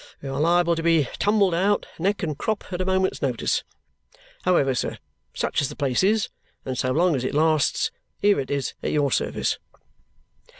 We 0.19 0.29
are 0.29 0.41
liable 0.41 0.75
to 0.75 0.81
be 0.81 1.07
tumbled 1.19 1.53
out 1.53 1.85
neck 1.99 2.23
and 2.23 2.35
crop 2.35 2.73
at 2.73 2.81
a 2.81 2.85
moment's 2.87 3.21
notice. 3.21 3.63
However, 4.45 4.73
sir, 4.73 4.97
such 5.35 5.61
as 5.61 5.69
the 5.69 5.75
place 5.75 6.01
is, 6.03 6.29
and 6.65 6.75
so 6.75 6.91
long 6.91 7.15
as 7.15 7.23
it 7.23 7.35
lasts, 7.35 7.91
here 8.19 8.39
it 8.39 8.49
is 8.49 8.73
at 8.81 8.89
your 8.91 9.11
service." 9.11 9.59